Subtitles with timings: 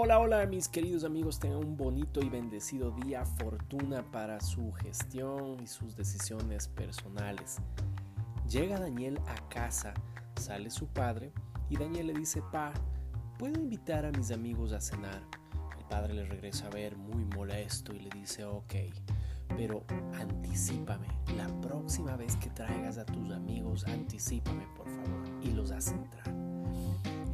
[0.00, 5.60] Hola, hola mis queridos amigos, tengan un bonito y bendecido día, fortuna para su gestión
[5.60, 7.56] y sus decisiones personales.
[8.48, 9.94] Llega Daniel a casa,
[10.36, 11.32] sale su padre
[11.68, 12.72] y Daniel le dice, pa,
[13.40, 15.20] ¿puedo invitar a mis amigos a cenar?
[15.76, 18.74] El padre le regresa a ver muy molesto y le dice, ok,
[19.56, 19.82] pero
[20.14, 25.96] anticipame, la próxima vez que traigas a tus amigos, anticipame por favor y los hace
[25.96, 26.38] entrar.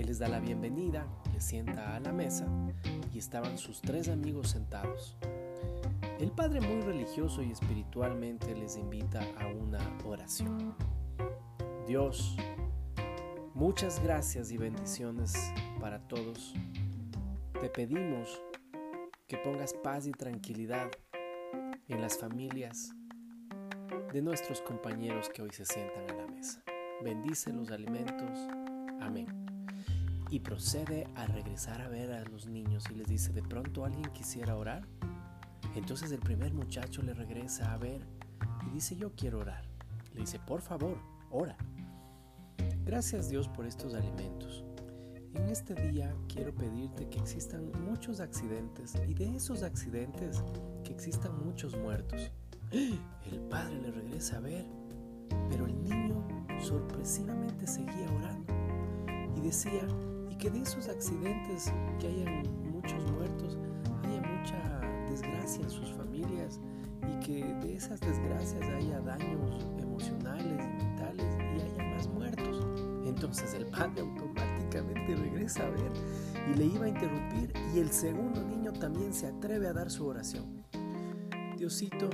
[0.00, 2.46] Él les da la bienvenida, les sienta a la mesa
[3.12, 5.14] y estaban sus tres amigos sentados.
[6.18, 10.74] El padre muy religioso y espiritualmente les invita a una oración.
[11.86, 12.34] Dios,
[13.52, 15.34] muchas gracias y bendiciones
[15.78, 16.54] para todos.
[17.60, 18.40] Te pedimos
[19.28, 20.90] que pongas paz y tranquilidad
[21.88, 22.94] en las familias
[24.14, 26.62] de nuestros compañeros que hoy se sientan a la mesa.
[27.02, 28.38] Bendice los alimentos.
[29.02, 29.59] Amén
[30.30, 34.10] y procede a regresar a ver a los niños y les dice, ¿de pronto alguien
[34.12, 34.86] quisiera orar?
[35.74, 38.00] Entonces el primer muchacho le regresa a ver
[38.66, 39.64] y dice, yo quiero orar.
[40.14, 40.98] Le dice, por favor,
[41.30, 41.56] ora.
[42.84, 44.64] Gracias Dios por estos alimentos.
[45.34, 50.42] En este día quiero pedirte que existan muchos accidentes y de esos accidentes
[50.84, 52.32] que existan muchos muertos.
[52.72, 54.66] El padre le regresa a ver,
[55.48, 56.26] pero el niño
[56.60, 58.52] sorpresivamente seguía orando
[59.36, 59.86] y decía,
[60.40, 63.58] que de esos accidentes que hayan muchos muertos,
[64.02, 64.80] haya mucha
[65.10, 66.58] desgracia en sus familias
[67.06, 72.66] y que de esas desgracias haya daños emocionales y mentales y haya más muertos.
[73.04, 75.92] Entonces el padre automáticamente regresa a ver
[76.50, 80.06] y le iba a interrumpir y el segundo niño también se atreve a dar su
[80.06, 80.64] oración.
[81.58, 82.08] Diosito,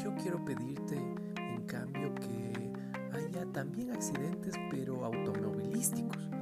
[0.00, 0.96] yo quiero pedirte
[1.36, 2.72] en cambio que
[3.12, 6.35] haya también accidentes pero automovilísticos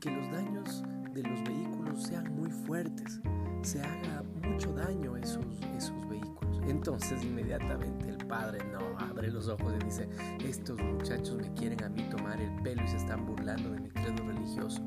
[0.00, 3.20] que los daños de los vehículos sean muy fuertes,
[3.62, 5.44] se haga mucho daño a esos,
[5.76, 6.60] esos vehículos.
[6.66, 10.08] Entonces inmediatamente el padre no abre los ojos y dice,
[10.42, 13.90] estos muchachos me quieren a mí tomar el pelo y se están burlando de mi
[13.90, 14.82] credo religioso.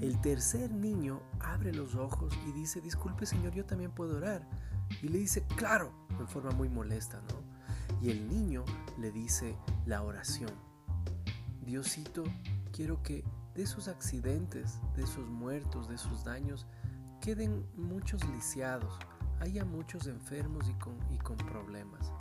[0.00, 4.48] El tercer niño abre los ojos y dice, disculpe señor, yo también puedo orar.
[5.02, 8.00] Y le dice, claro, en forma muy molesta, ¿no?
[8.00, 8.64] Y el niño
[8.98, 10.50] le dice la oración.
[11.64, 12.24] Diosito,
[12.72, 13.24] quiero que
[13.58, 16.64] de esos accidentes, de esos muertos, de esos daños,
[17.20, 18.96] queden muchos lisiados,
[19.40, 22.12] haya muchos enfermos y con, y con problemas.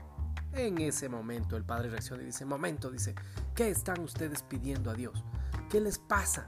[0.54, 3.14] En ese momento el padre reacciona y dice, momento, dice,
[3.54, 5.24] ¿qué están ustedes pidiendo a Dios?
[5.70, 6.48] ¿Qué les pasa?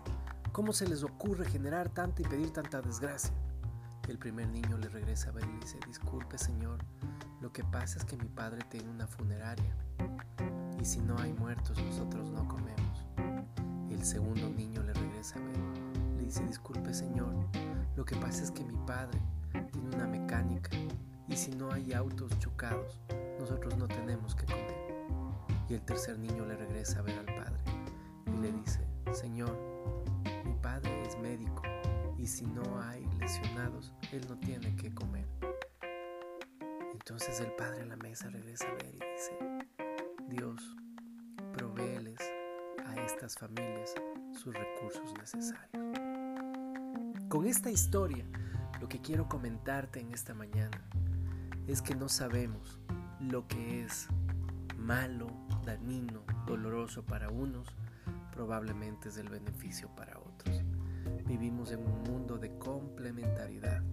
[0.54, 3.32] ¿Cómo se les ocurre generar tanta y pedir tanta desgracia?
[4.08, 6.80] El primer niño le regresa a ver y dice, disculpe Señor,
[7.42, 9.76] lo que pasa es que mi padre tiene una funeraria
[10.82, 12.89] y si no hay muertos nosotros no comemos.
[14.00, 15.58] El segundo niño le regresa a ver.
[16.16, 17.36] Le dice, disculpe señor,
[17.98, 19.20] lo que pasa es que mi padre
[19.74, 20.70] tiene una mecánica
[21.28, 22.98] y si no hay autos chocados,
[23.38, 25.06] nosotros no tenemos que comer.
[25.68, 27.62] Y el tercer niño le regresa a ver al padre
[28.26, 29.60] y le dice, Señor,
[30.46, 31.62] mi padre es médico
[32.18, 35.28] y si no hay lesionados, él no tiene que comer.
[36.94, 39.38] Entonces el padre a la mesa regresa a ver y dice,
[40.30, 40.79] Dios,
[43.28, 43.94] familias
[44.32, 46.00] sus recursos necesarios.
[47.28, 48.26] Con esta historia,
[48.80, 50.82] lo que quiero comentarte en esta mañana
[51.68, 52.80] es que no sabemos
[53.20, 54.08] lo que es
[54.78, 55.28] malo,
[55.66, 57.68] dañino, doloroso para unos,
[58.32, 60.64] probablemente es el beneficio para otros.
[61.26, 63.84] Vivimos en un mundo de complementariedad.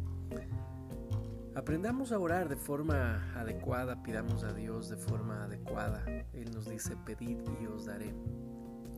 [1.56, 6.04] Aprendamos a orar de forma adecuada, pidamos a Dios de forma adecuada.
[6.32, 8.14] Él nos dice, pedid y os daré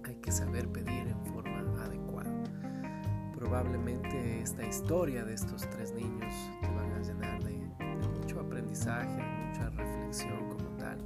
[0.05, 2.31] hay que saber pedir en forma adecuada.
[3.35, 7.59] Probablemente esta historia de estos tres niños te van a llenar de,
[8.19, 10.99] mucho aprendizaje, de mucha reflexión como tal.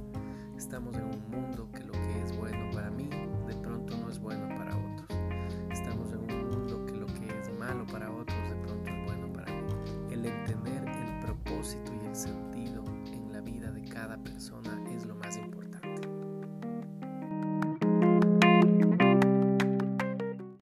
[0.57, 3.09] Estamos en un mundo que lo que es bueno para mí
[3.47, 5.19] de pronto no es bueno para otros.
[5.71, 9.31] Estamos en un mundo que lo que es malo para otros de pronto es bueno
[9.33, 9.63] para mí.
[10.11, 14.62] El entender el propósito y el sentido en la vida de cada persona